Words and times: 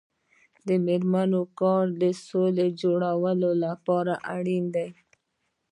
د 0.67 0.69
میرمنو 0.85 1.41
کار 1.59 1.85
د 2.01 2.03
سولې 2.27 2.67
جوړولو 2.81 3.49
لپاره 3.63 4.13
اړین 4.35 4.65
دی. 4.75 4.89